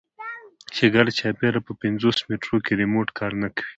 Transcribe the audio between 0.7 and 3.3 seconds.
چې ګردچاپېره په پينځوس مټرو کښې ريموټ